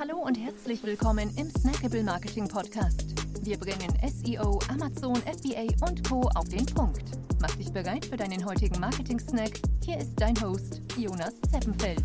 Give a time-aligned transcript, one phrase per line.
[0.00, 3.04] Hallo und herzlich willkommen im Snackable Marketing Podcast.
[3.42, 6.22] Wir bringen SEO, Amazon, FBA und Co.
[6.36, 7.02] auf den Punkt.
[7.38, 9.60] Mach dich bereit für deinen heutigen Marketing-Snack.
[9.84, 12.02] Hier ist dein Host, Jonas Zeppenfeld.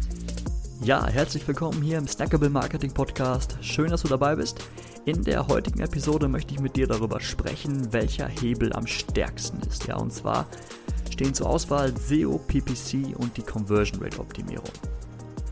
[0.81, 3.58] Ja, herzlich willkommen hier im Snackable Marketing Podcast.
[3.62, 4.59] Schön, dass du dabei bist.
[5.05, 9.87] In der heutigen Episode möchte ich mit dir darüber sprechen, welcher Hebel am stärksten ist.
[9.87, 10.47] Ja, und zwar
[11.09, 14.71] stehen zur Auswahl SEO, PPC und die Conversion Rate Optimierung.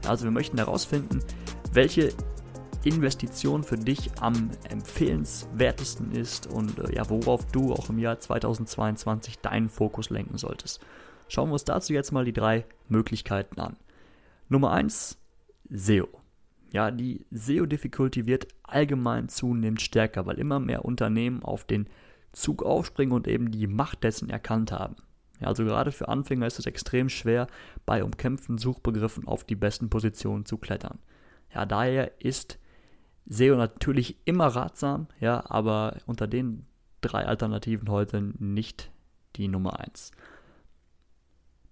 [0.05, 1.21] Also wir möchten herausfinden,
[1.71, 2.13] welche
[2.85, 9.39] Investition für dich am empfehlenswertesten ist und äh, ja, worauf du auch im Jahr 2022
[9.39, 10.81] deinen Fokus lenken solltest.
[11.27, 13.77] Schauen wir uns dazu jetzt mal die drei Möglichkeiten an.
[14.49, 15.17] Nummer eins
[15.69, 16.07] SEO.
[16.71, 21.87] Ja, die SEO-Difficulty wird allgemein zunehmend stärker, weil immer mehr Unternehmen auf den
[22.31, 24.95] Zug aufspringen und eben die Macht dessen erkannt haben.
[25.39, 27.47] Ja, also gerade für Anfänger ist es extrem schwer,
[27.85, 30.99] bei umkämpften Suchbegriffen auf die besten Positionen zu klettern.
[31.53, 32.57] Ja, daher ist
[33.25, 36.65] SEO natürlich immer ratsam, ja, aber unter den
[37.01, 38.91] drei Alternativen heute nicht
[39.35, 40.11] die Nummer 1.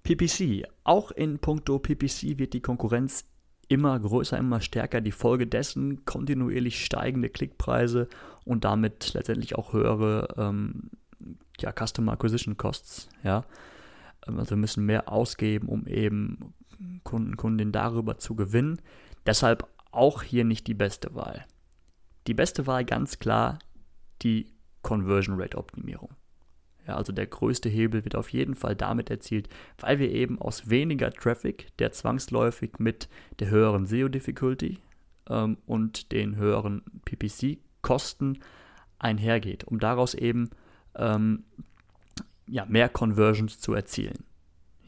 [0.03, 0.67] PPC.
[0.83, 3.25] Auch in puncto PPC wird die Konkurrenz
[3.67, 4.99] immer größer, immer stärker.
[4.99, 8.07] Die Folge dessen kontinuierlich steigende Klickpreise
[8.43, 10.89] und damit letztendlich auch höhere ähm,
[11.59, 13.09] ja, Customer Acquisition Costs.
[13.23, 13.45] Ja.
[14.27, 16.53] Ähm, also müssen mehr ausgeben, um eben
[17.03, 18.81] Kunden, Kundinnen darüber zu gewinnen.
[19.25, 21.45] Deshalb auch hier nicht die beste Wahl.
[22.27, 23.59] Die beste Wahl ganz klar
[24.21, 24.47] die
[24.81, 26.09] Conversion Rate Optimierung.
[26.87, 30.69] Ja, also der größte Hebel wird auf jeden Fall damit erzielt, weil wir eben aus
[30.69, 33.07] weniger Traffic, der zwangsläufig mit
[33.39, 34.79] der höheren SEO-Difficulty
[35.29, 38.39] ähm, und den höheren PPC-Kosten
[38.97, 40.49] einhergeht, um daraus eben
[40.95, 41.43] ähm,
[42.47, 44.25] ja, mehr Conversions zu erzielen.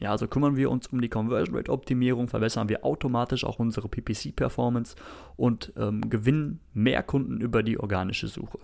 [0.04, 3.88] Ja, also kümmern wir uns um die Conversion Rate Optimierung, verbessern wir automatisch auch unsere
[3.88, 4.96] PPC Performance
[5.36, 8.58] und ähm, gewinnen mehr Kunden über die organische Suche.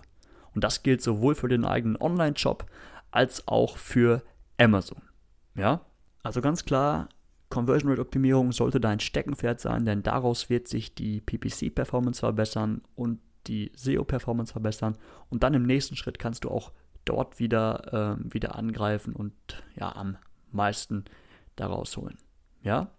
[0.53, 2.67] Und das gilt sowohl für den eigenen Online-Shop
[3.09, 4.21] als auch für
[4.59, 5.01] Amazon.
[5.55, 5.81] Ja,
[6.21, 7.09] also ganz klar,
[7.49, 12.83] Conversion Rate Optimierung sollte dein Steckenpferd sein, denn daraus wird sich die PPC Performance verbessern
[12.93, 14.95] und die SEO Performance verbessern
[15.31, 16.71] und dann im nächsten Schritt kannst du auch
[17.03, 19.33] dort wieder, äh, wieder angreifen und
[19.75, 20.17] ja, am
[20.51, 21.05] meisten
[21.55, 22.17] daraus holen.
[22.63, 22.91] Ja?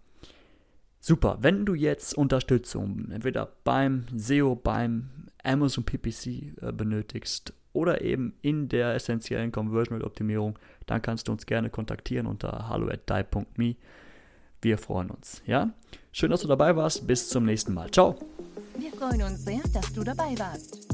[0.99, 5.09] Super, wenn du jetzt Unterstützung entweder beim SEO, beim
[5.43, 6.27] Amazon PPC
[6.61, 11.69] äh, benötigst oder eben in der essentiellen Conversion Rate Optimierung, dann kannst du uns gerne
[11.69, 13.75] kontaktieren unter hallo@die.me.
[14.61, 15.73] Wir freuen uns, ja?
[16.13, 17.05] Schön, dass du dabei warst.
[17.05, 17.91] Bis zum nächsten Mal.
[17.91, 18.15] Ciao.
[18.77, 20.82] Wir freuen uns sehr, dass du dabei warst.